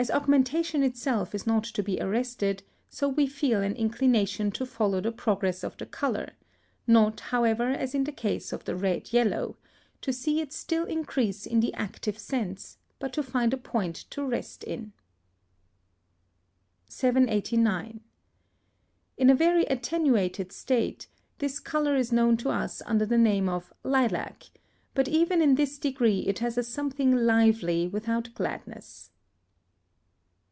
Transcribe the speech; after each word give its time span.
As 0.00 0.10
augmentation 0.10 0.82
itself 0.82 1.34
is 1.34 1.46
not 1.46 1.62
to 1.62 1.82
be 1.82 2.00
arrested, 2.00 2.62
so 2.88 3.06
we 3.06 3.26
feel 3.26 3.60
an 3.60 3.74
inclination 3.76 4.50
to 4.52 4.64
follow 4.64 4.98
the 5.02 5.12
progress 5.12 5.62
of 5.62 5.76
the 5.76 5.84
colour, 5.84 6.32
not, 6.86 7.20
however, 7.20 7.64
as 7.68 7.94
in 7.94 8.04
the 8.04 8.10
case 8.10 8.50
of 8.50 8.64
the 8.64 8.74
red 8.74 9.12
yellow, 9.12 9.58
to 10.00 10.10
see 10.10 10.40
it 10.40 10.54
still 10.54 10.86
increase 10.86 11.44
in 11.44 11.60
the 11.60 11.74
active 11.74 12.18
sense, 12.18 12.78
but 12.98 13.12
to 13.12 13.22
find 13.22 13.52
a 13.52 13.58
point 13.58 13.94
to 14.08 14.24
rest 14.24 14.64
in. 14.64 14.94
789. 16.88 18.00
In 19.18 19.28
a 19.28 19.34
very 19.34 19.66
attenuated 19.66 20.50
state, 20.50 21.08
this 21.40 21.60
colour 21.60 21.94
is 21.94 22.10
known 22.10 22.38
to 22.38 22.48
us 22.48 22.80
under 22.86 23.04
the 23.04 23.18
name 23.18 23.50
of 23.50 23.70
lilac; 23.84 24.44
but 24.94 25.08
even 25.08 25.42
in 25.42 25.56
this 25.56 25.76
degree 25.78 26.20
it 26.20 26.38
has 26.38 26.56
a 26.56 26.62
something 26.62 27.14
lively 27.14 27.86
without 27.86 28.32
gladness. 28.32 29.10